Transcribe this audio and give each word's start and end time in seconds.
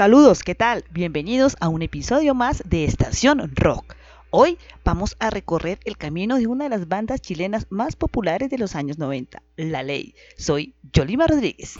Saludos, 0.00 0.42
¿qué 0.42 0.54
tal? 0.54 0.86
Bienvenidos 0.90 1.58
a 1.60 1.68
un 1.68 1.82
episodio 1.82 2.34
más 2.34 2.62
de 2.64 2.86
Estación 2.86 3.54
Rock. 3.54 3.96
Hoy 4.30 4.56
vamos 4.82 5.14
a 5.18 5.28
recorrer 5.28 5.78
el 5.84 5.98
camino 5.98 6.38
de 6.38 6.46
una 6.46 6.64
de 6.64 6.70
las 6.70 6.88
bandas 6.88 7.20
chilenas 7.20 7.66
más 7.68 7.96
populares 7.96 8.48
de 8.48 8.56
los 8.56 8.76
años 8.76 8.96
90, 8.96 9.42
La 9.56 9.82
Ley. 9.82 10.14
Soy 10.38 10.74
Yolima 10.90 11.26
Rodríguez. 11.26 11.78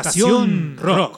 Estación 0.00 0.76
Rock. 0.78 1.15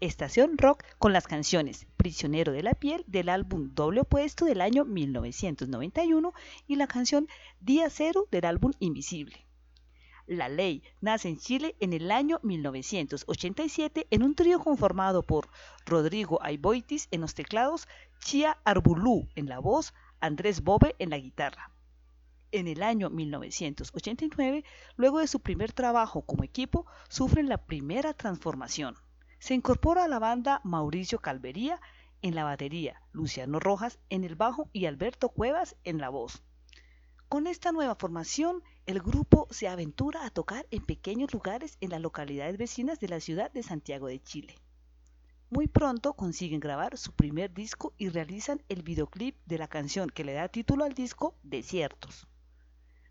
Estación 0.00 0.56
Rock 0.56 0.82
con 0.96 1.12
las 1.12 1.26
canciones 1.26 1.86
Prisionero 1.98 2.52
de 2.52 2.62
la 2.62 2.72
Piel 2.72 3.04
del 3.06 3.28
álbum 3.28 3.74
Doble 3.74 4.00
Opuesto 4.00 4.46
del 4.46 4.62
año 4.62 4.86
1991 4.86 6.32
y 6.66 6.76
la 6.76 6.86
canción 6.86 7.28
Día 7.60 7.90
Cero 7.90 8.26
del 8.30 8.46
álbum 8.46 8.72
Invisible. 8.78 9.44
La 10.26 10.48
Ley 10.48 10.82
nace 11.02 11.28
en 11.28 11.36
Chile 11.36 11.76
en 11.80 11.92
el 11.92 12.10
año 12.10 12.40
1987 12.44 14.06
en 14.10 14.22
un 14.22 14.34
trío 14.34 14.58
conformado 14.58 15.22
por 15.22 15.50
Rodrigo 15.84 16.38
Aiboitis 16.42 17.06
en 17.10 17.20
los 17.20 17.34
teclados, 17.34 17.88
Chia 18.20 18.56
Arbulú 18.64 19.28
en 19.34 19.50
la 19.50 19.58
voz, 19.58 19.92
Andrés 20.18 20.62
Bobe 20.62 20.96
en 20.98 21.10
la 21.10 21.18
guitarra. 21.18 21.72
En 22.52 22.68
el 22.68 22.82
año 22.82 23.10
1989, 23.10 24.64
luego 24.96 25.18
de 25.18 25.26
su 25.26 25.40
primer 25.40 25.74
trabajo 25.74 26.22
como 26.22 26.42
equipo, 26.42 26.86
sufren 27.10 27.50
la 27.50 27.66
primera 27.66 28.14
transformación. 28.14 28.96
Se 29.38 29.54
incorpora 29.54 30.04
a 30.04 30.08
la 30.08 30.18
banda 30.18 30.60
Mauricio 30.64 31.20
Calvería 31.20 31.80
en 32.22 32.34
la 32.34 32.44
batería, 32.44 33.00
Luciano 33.12 33.60
Rojas 33.60 33.98
en 34.10 34.24
el 34.24 34.34
bajo 34.34 34.68
y 34.72 34.86
Alberto 34.86 35.28
Cuevas 35.28 35.76
en 35.84 35.98
la 35.98 36.08
voz. 36.08 36.42
Con 37.28 37.46
esta 37.46 37.72
nueva 37.72 37.94
formación, 37.94 38.62
el 38.86 39.00
grupo 39.00 39.46
se 39.50 39.68
aventura 39.68 40.24
a 40.24 40.30
tocar 40.30 40.66
en 40.70 40.84
pequeños 40.84 41.32
lugares 41.32 41.76
en 41.80 41.90
las 41.90 42.00
localidades 42.00 42.56
vecinas 42.56 43.00
de 43.00 43.08
la 43.08 43.20
ciudad 43.20 43.52
de 43.52 43.62
Santiago 43.62 44.08
de 44.08 44.22
Chile. 44.22 44.56
Muy 45.50 45.68
pronto 45.68 46.14
consiguen 46.14 46.58
grabar 46.58 46.98
su 46.98 47.12
primer 47.12 47.54
disco 47.54 47.94
y 47.96 48.08
realizan 48.08 48.62
el 48.68 48.82
videoclip 48.82 49.36
de 49.46 49.58
la 49.58 49.68
canción 49.68 50.10
que 50.10 50.24
le 50.24 50.32
da 50.32 50.48
título 50.48 50.84
al 50.84 50.94
disco 50.94 51.36
Desiertos. 51.42 52.26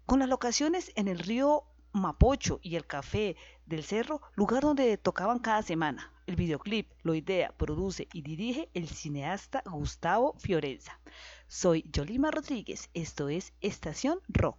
Con 0.05 0.19
las 0.19 0.29
locaciones 0.29 0.91
en 0.95 1.07
el 1.07 1.19
río 1.19 1.63
Mapocho 1.99 2.59
y 2.61 2.75
el 2.75 2.85
Café 2.85 3.35
del 3.65 3.83
Cerro, 3.83 4.21
lugar 4.35 4.63
donde 4.63 4.97
tocaban 4.97 5.39
cada 5.39 5.61
semana. 5.61 6.11
El 6.27 6.35
videoclip 6.35 6.89
lo 7.03 7.15
idea, 7.15 7.53
produce 7.55 8.07
y 8.13 8.21
dirige 8.21 8.69
el 8.73 8.87
cineasta 8.87 9.63
Gustavo 9.65 10.35
Fiorenza. 10.39 10.99
Soy 11.47 11.85
Yolima 11.91 12.31
Rodríguez, 12.31 12.89
esto 12.93 13.29
es 13.29 13.53
Estación 13.61 14.19
Rock. 14.27 14.57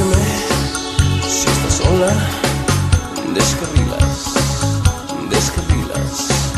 decirme 0.00 0.16
si 1.22 1.48
estás 1.48 1.74
sola, 1.74 2.12
descarrilas, 3.34 4.34
descarrilas. 5.28 6.49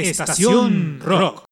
Estación 0.00 1.00
Rock. 1.00 1.43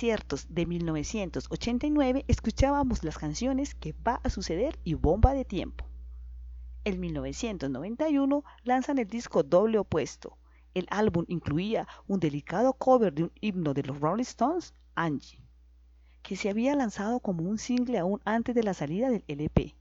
De 0.00 0.64
1989 0.64 2.24
escuchábamos 2.26 3.04
las 3.04 3.18
canciones 3.18 3.74
Que 3.74 3.92
va 3.92 4.18
a 4.24 4.30
suceder 4.30 4.78
y 4.82 4.94
Bomba 4.94 5.34
de 5.34 5.44
Tiempo. 5.44 5.84
En 6.84 7.00
1991 7.00 8.42
lanzan 8.64 8.96
el 8.96 9.08
disco 9.08 9.42
Doble 9.42 9.76
Opuesto. 9.76 10.38
El 10.72 10.86
álbum 10.88 11.26
incluía 11.28 11.86
un 12.06 12.18
delicado 12.18 12.72
cover 12.72 13.12
de 13.12 13.24
un 13.24 13.32
himno 13.42 13.74
de 13.74 13.82
los 13.82 14.00
Rolling 14.00 14.22
Stones, 14.22 14.72
Angie, 14.94 15.38
que 16.22 16.34
se 16.34 16.48
había 16.48 16.74
lanzado 16.74 17.20
como 17.20 17.42
un 17.42 17.58
single 17.58 17.98
aún 17.98 18.22
antes 18.24 18.54
de 18.54 18.62
la 18.62 18.72
salida 18.72 19.10
del 19.10 19.24
LP. 19.28 19.76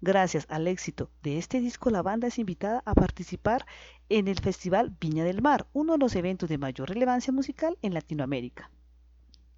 Gracias 0.00 0.46
al 0.48 0.66
éxito 0.66 1.10
de 1.22 1.36
este 1.36 1.60
disco, 1.60 1.90
la 1.90 2.00
banda 2.00 2.28
es 2.28 2.38
invitada 2.38 2.82
a 2.86 2.94
participar 2.94 3.66
en 4.08 4.28
el 4.28 4.40
Festival 4.40 4.96
Viña 4.98 5.24
del 5.24 5.42
Mar, 5.42 5.66
uno 5.74 5.92
de 5.92 5.98
los 5.98 6.16
eventos 6.16 6.48
de 6.48 6.56
mayor 6.56 6.88
relevancia 6.88 7.34
musical 7.34 7.76
en 7.82 7.92
Latinoamérica. 7.92 8.70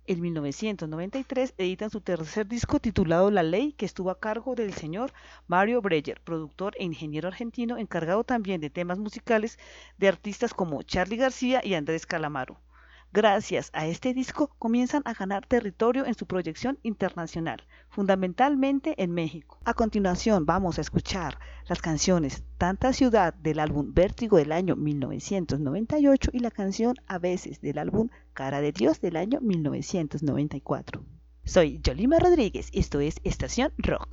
En 0.07 0.21
1993 0.21 1.55
editan 1.59 1.91
su 1.91 2.01
tercer 2.01 2.49
disco 2.49 2.81
titulado 2.81 3.31
La 3.31 3.43
Ley, 3.43 3.73
que 3.73 3.87
estuvo 3.87 4.11
a 4.11 4.19
cargo 4.19 4.55
del 4.55 4.73
señor 4.73 5.13
Mario 5.47 5.83
Breyer, 5.83 6.21
productor 6.21 6.75
e 6.79 6.85
ingeniero 6.85 7.29
argentino 7.29 7.79
encargado 7.79 8.25
también 8.25 8.61
de 8.61 8.71
temas 8.71 8.99
musicales 8.99 9.59
de 9.99 10.09
artistas 10.09 10.55
como 10.55 10.83
Charly 10.83 11.17
García 11.17 11.61
y 11.63 11.75
Andrés 11.75 12.07
Calamaro. 12.07 12.59
Gracias 13.13 13.71
a 13.73 13.89
este 13.89 14.15
disco 14.15 14.55
comienzan 14.61 15.03
a 15.05 15.15
ganar 15.15 15.45
territorio 15.45 16.07
en 16.07 16.15
su 16.15 16.27
proyección 16.27 16.79
internacional, 16.85 17.65
fundamentalmente 17.89 19.03
en 19.03 19.11
México. 19.11 19.59
A 19.65 19.75
continuación 19.75 20.47
vamos 20.47 20.79
a 20.79 20.81
escuchar 20.81 21.37
las 21.67 21.83
canciones 21.83 22.45
Tanta 22.57 22.93
Ciudad 22.93 23.35
del 23.35 23.59
álbum 23.59 23.93
Vértigo 23.93 24.37
del 24.37 24.53
año 24.53 24.77
1998 24.77 26.31
y 26.33 26.39
la 26.39 26.53
canción 26.53 26.95
A 27.09 27.19
veces 27.19 27.61
del 27.61 27.79
álbum 27.79 28.11
Cara 28.33 28.61
de 28.61 28.71
Dios 28.71 29.01
del 29.01 29.17
año 29.17 29.41
1994. 29.41 31.05
Soy 31.45 31.81
Yolima 31.83 32.21
Rodríguez 32.21 32.69
esto 32.73 33.01
es 33.01 33.17
Estación 33.25 33.73
Rock. 33.79 34.09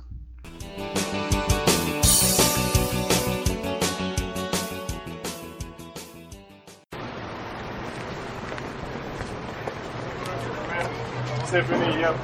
Symphony, 11.48 12.00
yep. 12.00 12.14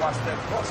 Watch 0.00 0.18
that 0.24 0.38
cross. 0.46 0.70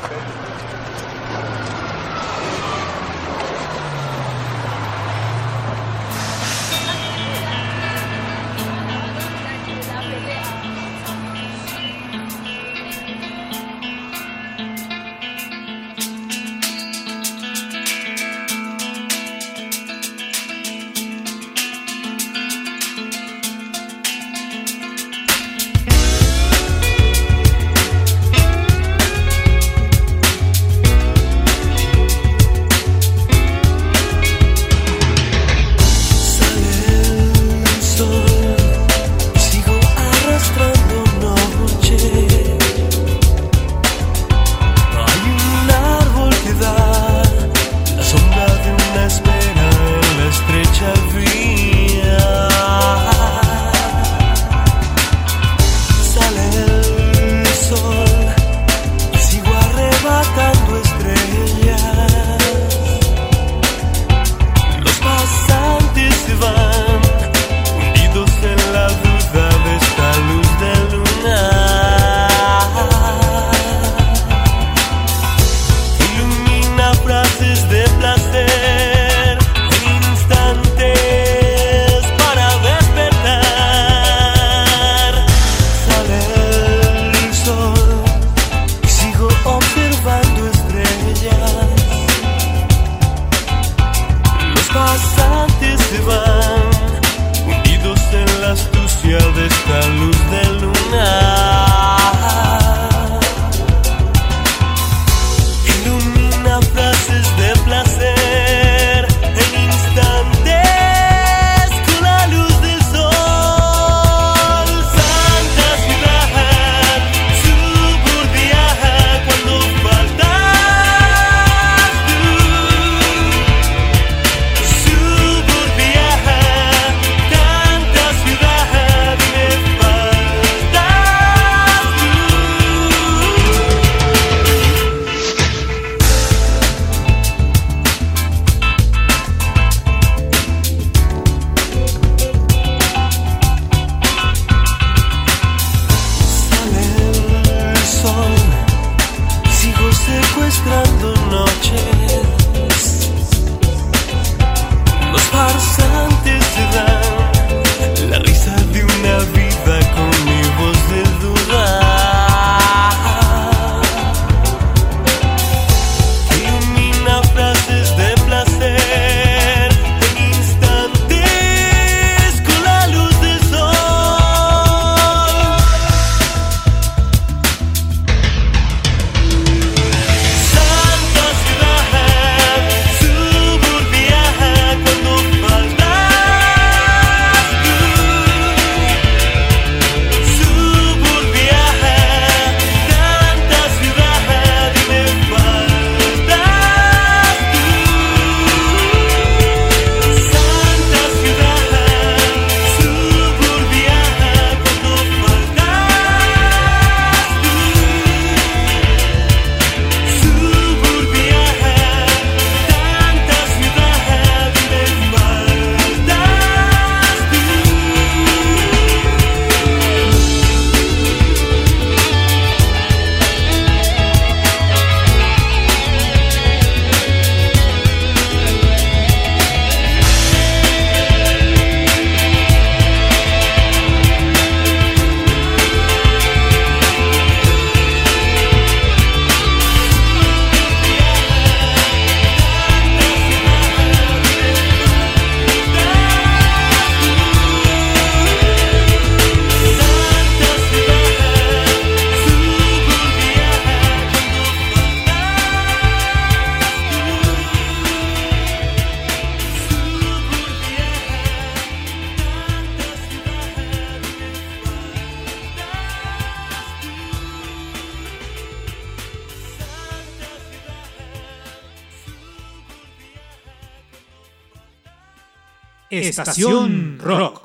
Estación 276.12 277.00
Rock. 277.00 277.41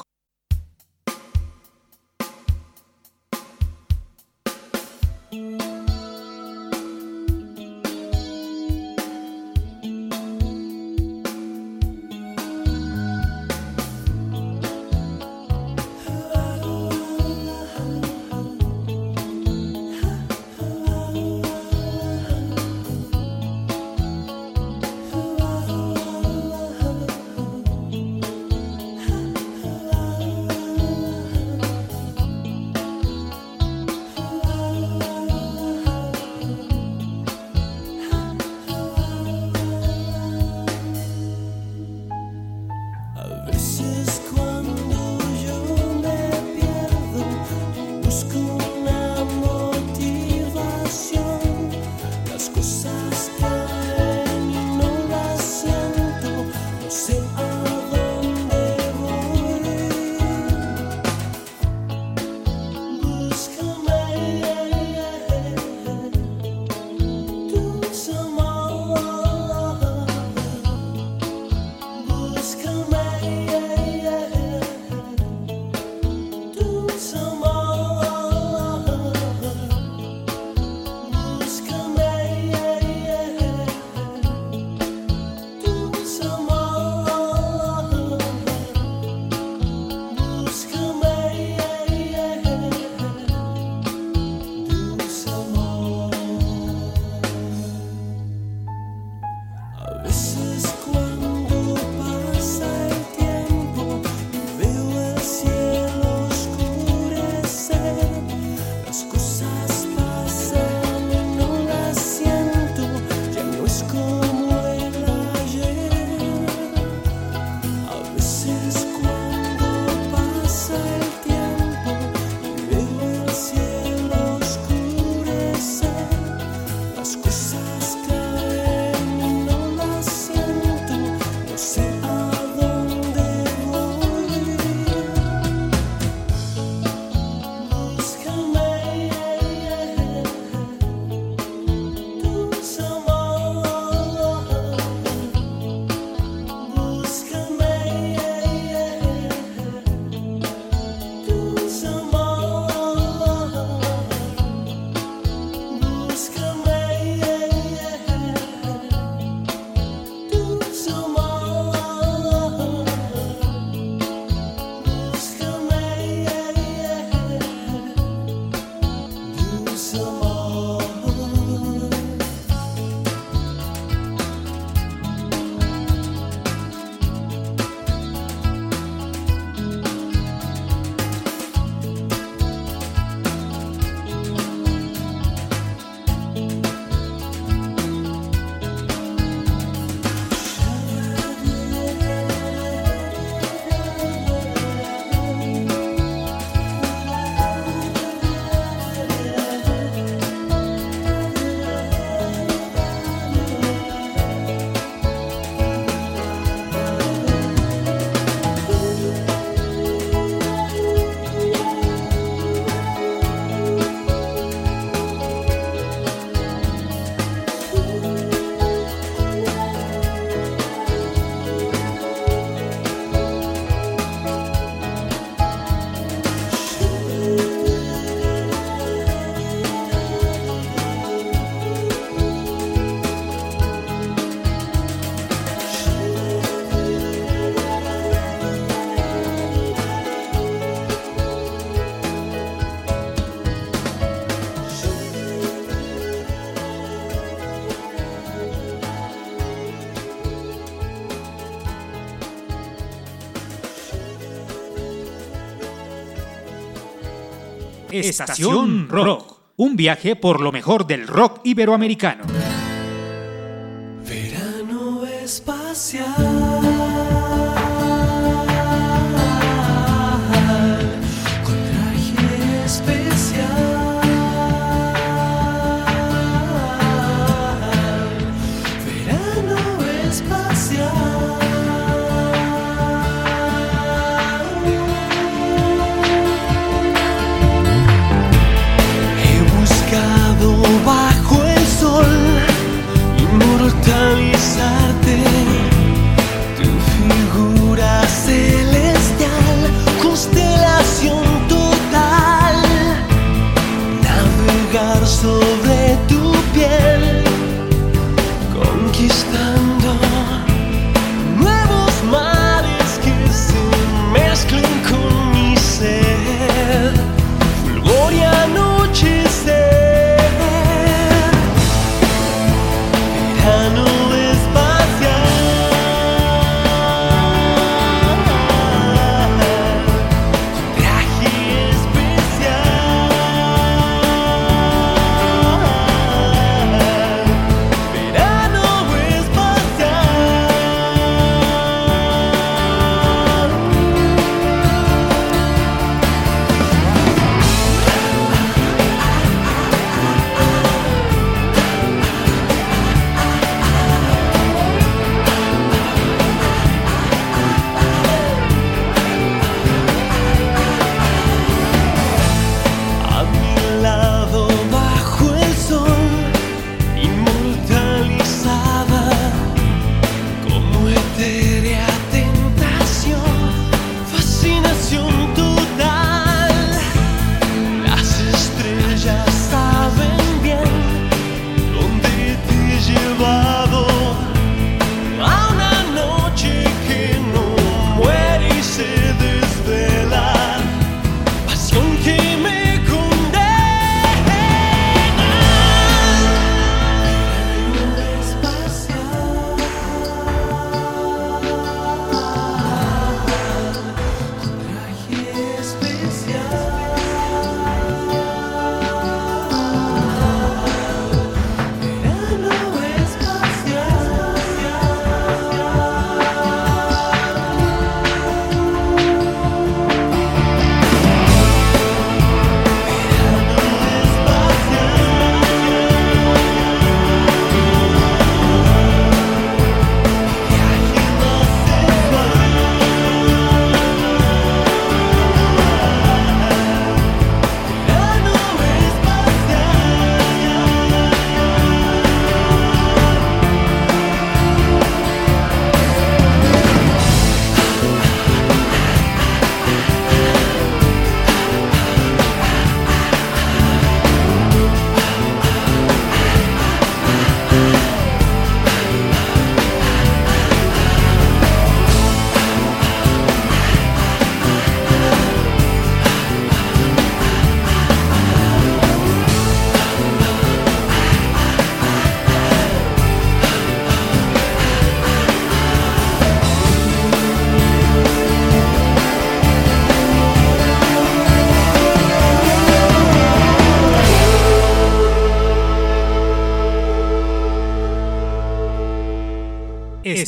Estación 258.00 258.88
Rock, 258.88 259.38
un 259.56 259.76
viaje 259.76 260.16
por 260.16 260.40
lo 260.40 260.52
mejor 260.52 260.86
del 260.86 261.06
rock 261.06 261.40
iberoamericano. 261.44 262.35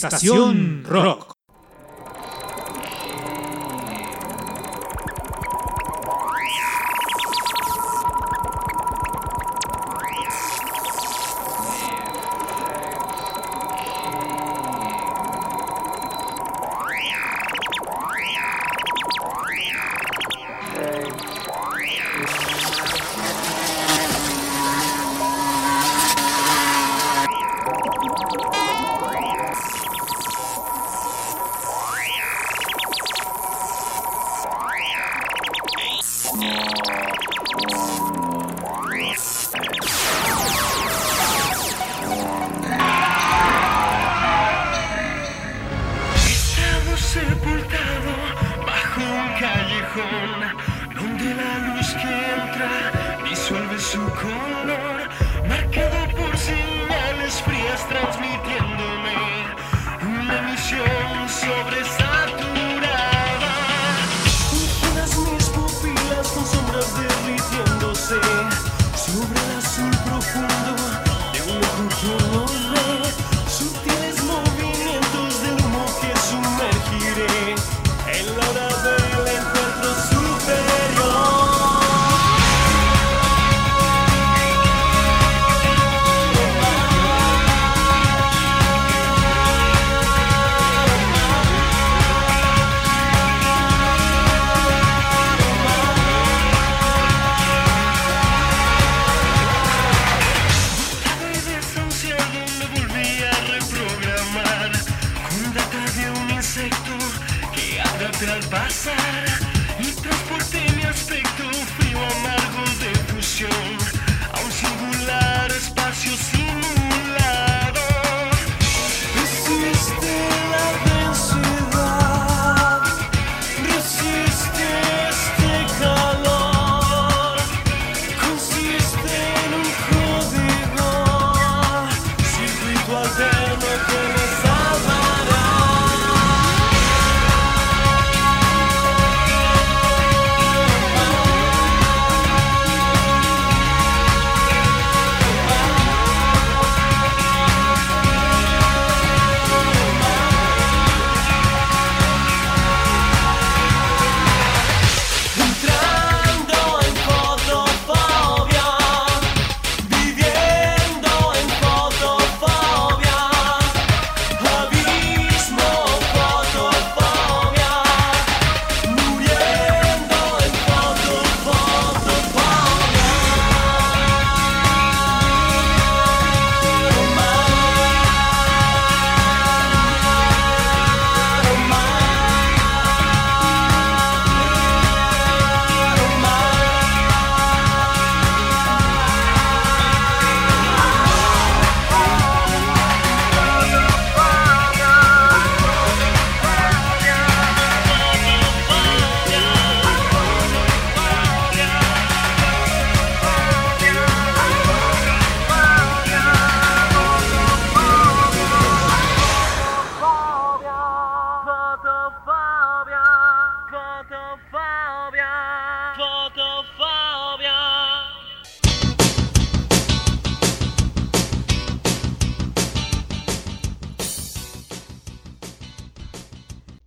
Estación 0.07 0.78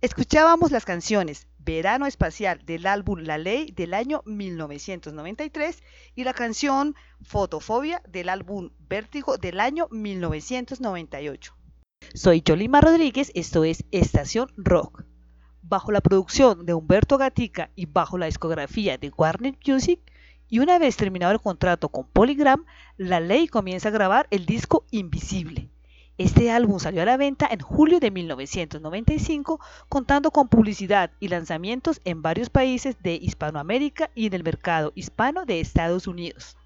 Escuchábamos 0.02 0.72
las 0.72 0.84
canciones 0.84 1.46
Verano 1.60 2.06
Espacial 2.06 2.60
del 2.66 2.88
álbum 2.88 3.20
La 3.20 3.38
Ley 3.38 3.70
del 3.70 3.94
año 3.94 4.22
1993 4.26 5.80
y 6.16 6.24
la 6.24 6.34
canción 6.34 6.96
Fotofobia 7.22 8.02
del 8.08 8.28
álbum 8.28 8.70
Vértigo 8.80 9.36
del 9.38 9.60
año 9.60 9.86
1998. 9.92 11.54
Soy 12.14 12.42
Yolima 12.42 12.80
Rodríguez, 12.80 13.30
esto 13.36 13.62
es 13.62 13.84
Estación 13.92 14.48
Rock. 14.56 15.04
Bajo 15.62 15.92
la 15.92 16.00
producción 16.00 16.66
de 16.66 16.74
Humberto 16.74 17.16
Gatica 17.16 17.70
y 17.76 17.86
bajo 17.86 18.18
la 18.18 18.26
discografía 18.26 18.98
de 18.98 19.12
Warner 19.16 19.56
Music, 19.64 20.00
y 20.48 20.58
una 20.58 20.80
vez 20.80 20.96
terminado 20.96 21.32
el 21.32 21.40
contrato 21.40 21.90
con 21.90 22.08
Polygram, 22.08 22.66
La 22.96 23.20
Ley 23.20 23.46
comienza 23.46 23.90
a 23.90 23.92
grabar 23.92 24.26
el 24.32 24.46
disco 24.46 24.84
Invisible 24.90 25.71
este 26.22 26.50
álbum 26.50 26.78
salió 26.78 27.02
a 27.02 27.04
la 27.04 27.16
venta 27.16 27.48
en 27.50 27.60
julio 27.60 27.98
de 27.98 28.10
1995, 28.10 29.60
contando 29.88 30.30
con 30.30 30.48
publicidad 30.48 31.10
y 31.18 31.28
lanzamientos 31.28 32.00
en 32.04 32.22
varios 32.22 32.48
países 32.48 33.02
de 33.02 33.14
Hispanoamérica 33.14 34.10
y 34.14 34.26
en 34.26 34.34
el 34.34 34.44
mercado 34.44 34.92
hispano 34.94 35.44
de 35.44 35.60
Estados 35.60 36.06
Unidos. 36.06 36.56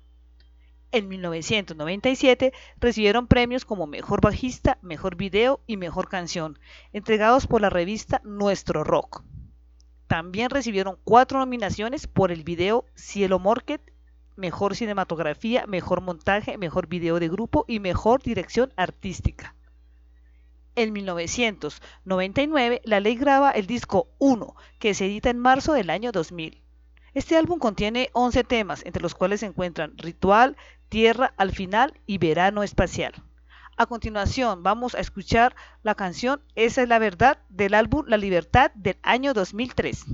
En 0.92 1.08
1997 1.08 2.52
recibieron 2.80 3.26
premios 3.26 3.64
como 3.64 3.86
Mejor 3.86 4.20
Bajista, 4.20 4.78
Mejor 4.82 5.16
Video 5.16 5.60
y 5.66 5.76
Mejor 5.76 6.08
Canción, 6.08 6.58
entregados 6.92 7.46
por 7.46 7.60
la 7.60 7.70
revista 7.70 8.20
Nuestro 8.24 8.84
Rock. 8.84 9.24
También 10.06 10.50
recibieron 10.50 10.98
cuatro 11.02 11.38
nominaciones 11.38 12.06
por 12.06 12.30
el 12.30 12.44
video 12.44 12.84
Cielo 12.94 13.38
Market 13.38 13.80
mejor 14.36 14.76
cinematografía, 14.76 15.66
mejor 15.66 16.00
montaje, 16.00 16.58
mejor 16.58 16.86
video 16.86 17.18
de 17.18 17.28
grupo 17.28 17.64
y 17.66 17.80
mejor 17.80 18.22
dirección 18.22 18.72
artística. 18.76 19.54
En 20.74 20.92
1999, 20.92 22.82
la 22.84 23.00
ley 23.00 23.16
graba 23.16 23.50
el 23.50 23.66
disco 23.66 24.08
1, 24.18 24.54
que 24.78 24.92
se 24.92 25.06
edita 25.06 25.30
en 25.30 25.38
marzo 25.38 25.72
del 25.72 25.88
año 25.88 26.12
2000. 26.12 26.62
Este 27.14 27.36
álbum 27.36 27.58
contiene 27.58 28.10
11 28.12 28.44
temas, 28.44 28.84
entre 28.84 29.02
los 29.02 29.14
cuales 29.14 29.40
se 29.40 29.46
encuentran 29.46 29.96
Ritual, 29.96 30.56
Tierra 30.90 31.32
al 31.38 31.52
final 31.52 31.94
y 32.04 32.18
Verano 32.18 32.62
Espacial. 32.62 33.14
A 33.78 33.86
continuación, 33.86 34.62
vamos 34.62 34.94
a 34.94 35.00
escuchar 35.00 35.54
la 35.82 35.94
canción 35.94 36.42
Esa 36.54 36.82
es 36.82 36.88
la 36.88 36.98
verdad 36.98 37.38
del 37.48 37.74
álbum 37.74 38.04
La 38.06 38.18
Libertad 38.18 38.70
del 38.74 38.98
año 39.02 39.32
2003. 39.32 40.04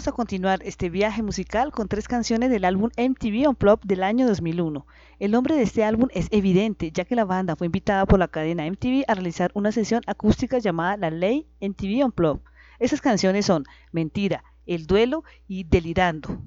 Vamos 0.00 0.08
a 0.08 0.12
continuar 0.12 0.60
este 0.64 0.88
viaje 0.88 1.22
musical 1.22 1.72
con 1.72 1.86
tres 1.86 2.08
canciones 2.08 2.48
del 2.48 2.64
álbum 2.64 2.88
MTV 2.96 3.46
Unplugged 3.50 3.84
del 3.84 4.02
año 4.02 4.26
2001. 4.26 4.86
El 5.18 5.30
nombre 5.30 5.56
de 5.56 5.62
este 5.62 5.84
álbum 5.84 6.08
es 6.14 6.28
evidente, 6.30 6.90
ya 6.90 7.04
que 7.04 7.14
la 7.14 7.26
banda 7.26 7.54
fue 7.54 7.66
invitada 7.66 8.06
por 8.06 8.18
la 8.18 8.28
cadena 8.28 8.64
MTV 8.64 9.04
a 9.08 9.14
realizar 9.14 9.50
una 9.52 9.72
sesión 9.72 10.00
acústica 10.06 10.58
llamada 10.58 10.96
La 10.96 11.10
Ley 11.10 11.46
MTV 11.60 12.02
Unplugged. 12.02 12.40
Esas 12.78 13.02
canciones 13.02 13.44
son 13.44 13.66
Mentira, 13.92 14.42
El 14.64 14.86
Duelo 14.86 15.22
y 15.46 15.64
Delirando. 15.64 16.40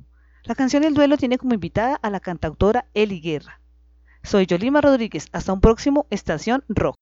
La 0.45 0.56
canción 0.56 0.84
El 0.84 0.95
Duelo 0.95 1.18
tiene 1.18 1.38
como 1.38 1.54
invitada 1.54 1.93
a 2.01 2.10
la 2.10 2.22
cantautora 2.22 2.88
Eli 2.95 3.22
Guerra. 3.22 3.62
Soy 4.24 4.47
Yolima 4.47 4.82
Rodríguez, 4.82 5.28
hasta 5.32 5.54
un 5.54 5.62
próximo 5.62 6.08
Estación 6.10 6.64
Rock. 6.70 6.97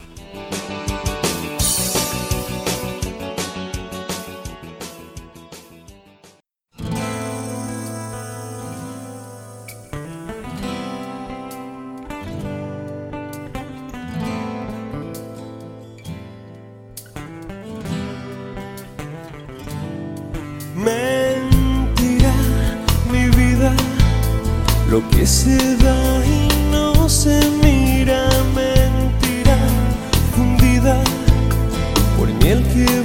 Lo 24.91 25.01
que 25.09 25.25
se 25.25 25.55
da 25.77 26.25
y 26.25 26.49
no 26.69 27.07
se 27.07 27.39
mira, 27.63 28.27
mentira, 28.53 29.57
fundida 30.35 31.01
por 32.17 32.27
miel 32.43 32.61
que 32.73 32.99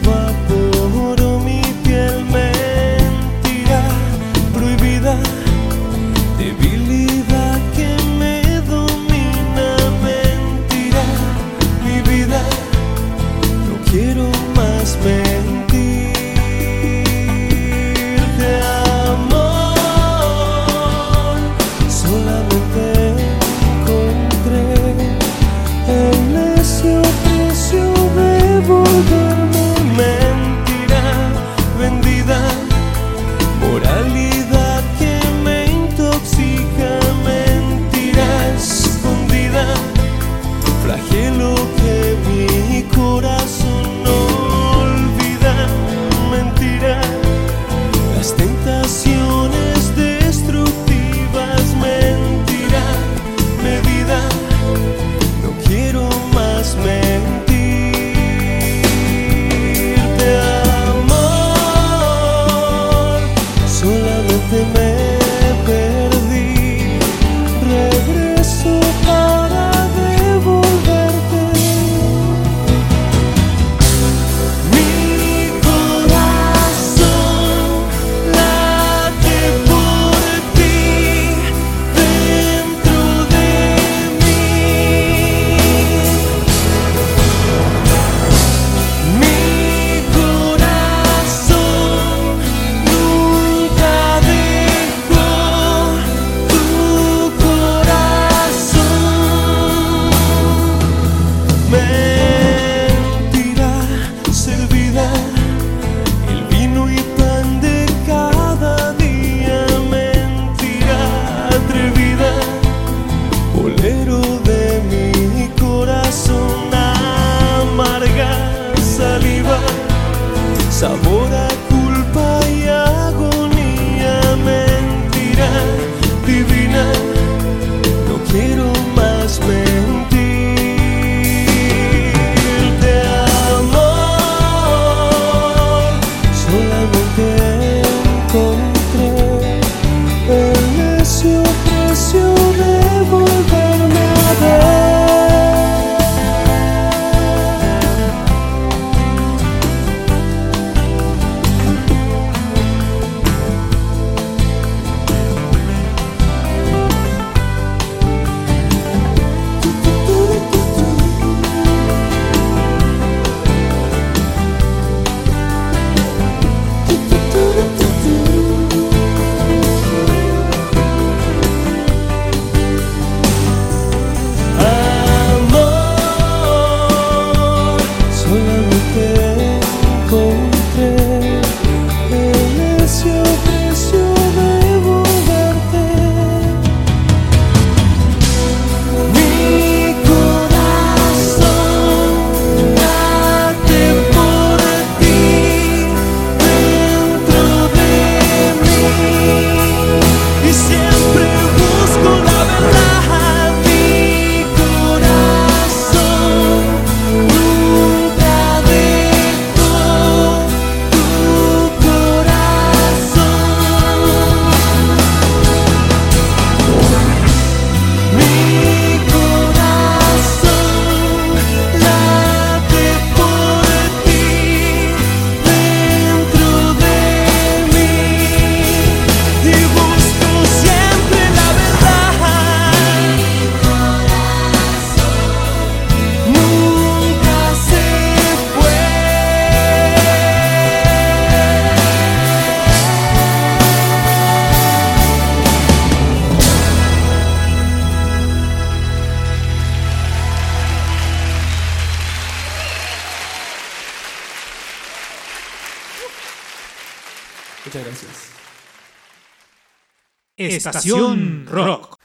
Estación 260.70 261.46
Rock. 261.48 261.95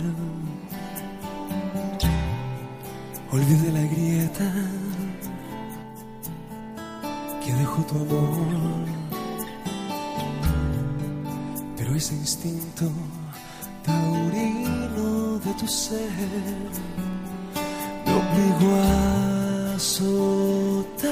olvidaron. 0.00 0.40
La 3.72 3.82
grieta 3.82 4.52
que 7.44 7.52
dejó 7.52 7.82
tu 7.84 7.94
amor. 7.96 8.86
Pero 11.76 11.94
ese 11.94 12.14
instinto 12.14 12.90
taurino 13.84 15.38
de 15.38 15.54
tu 15.54 15.68
ser 15.68 16.10
me 18.04 18.12
obligó 18.12 18.74
a 18.76 19.74
azotarte 19.76 21.10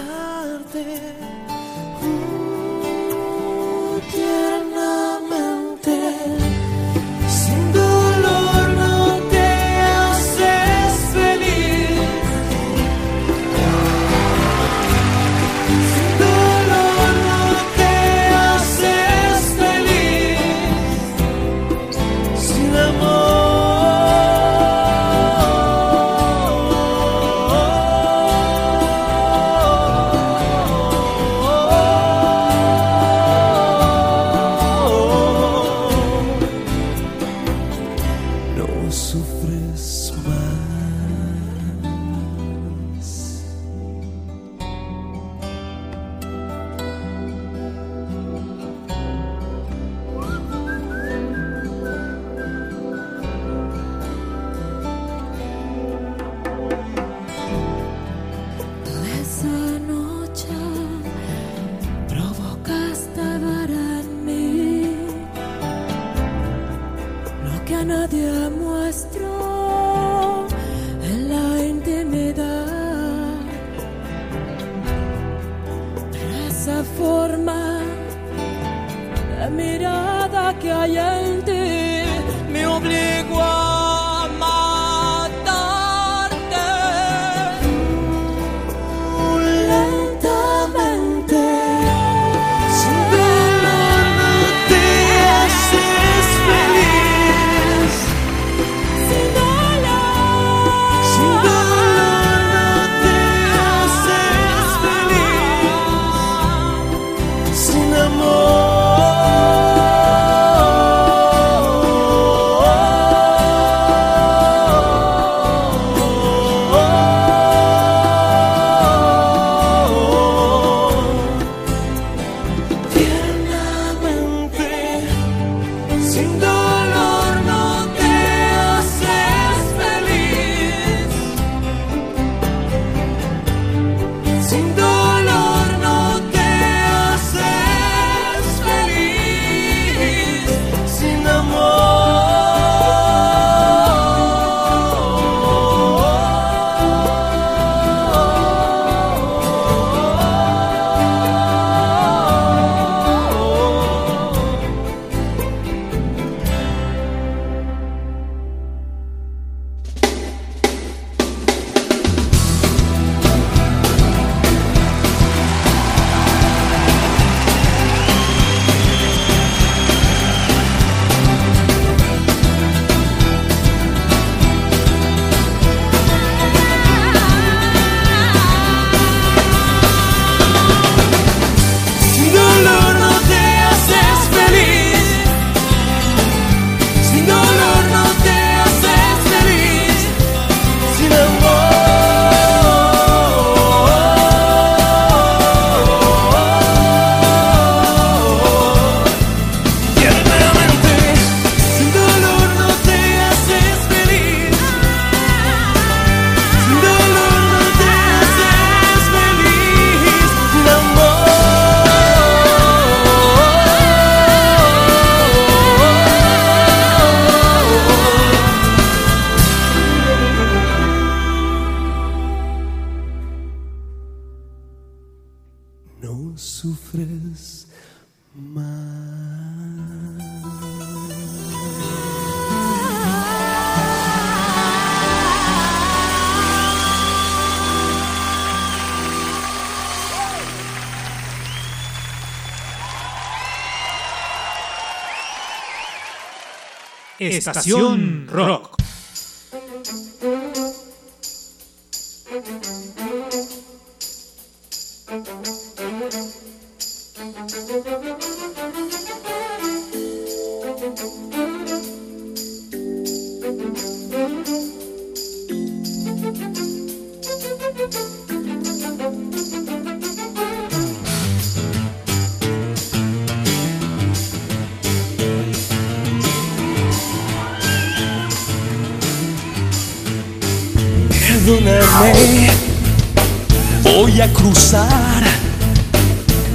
Estación 247.51 248.18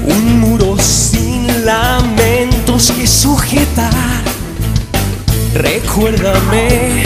un 0.06 0.40
muro 0.42 0.76
sin 0.78 1.66
lamentos 1.66 2.92
que 2.92 3.08
sujetar. 3.08 4.22
Recuérdame 5.54 7.04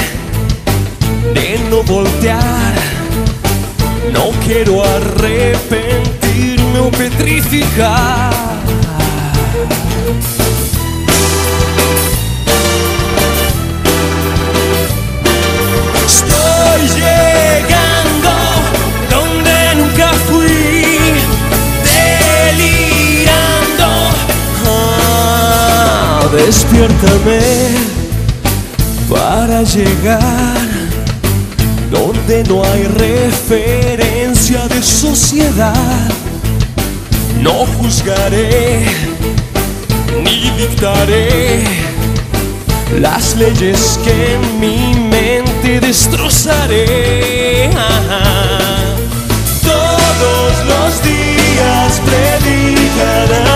de 1.35 1.59
no 1.69 1.83
voltear. 1.83 2.73
No 4.11 4.31
quiero 4.43 4.83
arrepentirme 4.83 6.79
o 6.79 6.89
petrificar. 6.89 8.33
Estoy 16.07 17.01
despiértame 26.29 27.39
para 29.09 29.63
llegar 29.63 30.57
donde 31.91 32.43
no 32.43 32.63
hay 32.63 32.83
referencia 32.83 34.67
de 34.67 34.81
sociedad. 34.81 36.09
No 37.41 37.65
juzgaré 37.77 38.85
ni 40.23 40.49
dictaré 40.57 41.63
las 42.99 43.35
leyes 43.35 43.99
que 44.03 44.33
en 44.33 44.59
mi 44.59 44.95
mente 45.09 45.79
destrozaré. 45.79 47.69
Todos 49.63 50.65
los 50.65 51.03
días 51.03 52.01
predican 52.05 53.47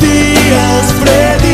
Todos 0.00 0.94
los 0.94 1.47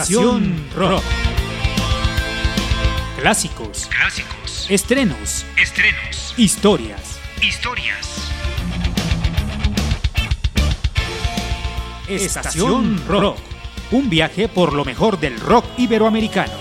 Estación 0.00 0.64
Rock. 0.74 1.02
Clásicos, 3.18 3.86
Clásicos. 3.94 4.66
estrenos, 4.70 5.44
Estrenos. 5.58 6.34
historias. 6.38 7.20
Historias. 7.42 8.08
Estación 12.08 12.98
Rock. 13.06 13.36
Un 13.90 14.08
viaje 14.08 14.48
por 14.48 14.72
lo 14.72 14.86
mejor 14.86 15.20
del 15.20 15.38
rock 15.38 15.66
iberoamericano. 15.76 16.54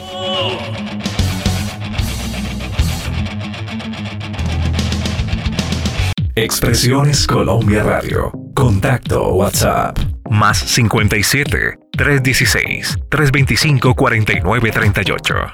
Expresiones 6.36 7.26
Colombia 7.26 7.84
Radio. 7.84 8.34
Contacto 8.54 9.30
WhatsApp. 9.30 9.98
Más 10.30 10.58
57 10.58 11.89
316 12.00 12.98
325 13.10 13.94
4938. 13.94 15.52